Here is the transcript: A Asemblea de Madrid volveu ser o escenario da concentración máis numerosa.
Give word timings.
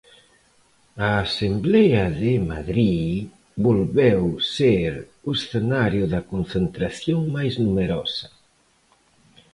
A 1.07 1.09
Asemblea 1.27 2.03
de 2.21 2.33
Madrid 2.51 3.09
volveu 3.67 4.21
ser 4.55 4.91
o 5.27 5.29
escenario 5.37 6.03
da 6.13 6.21
concentración 6.31 7.19
máis 7.35 7.53
numerosa. 7.65 8.27